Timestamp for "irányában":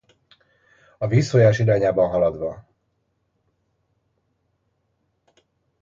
1.59-2.09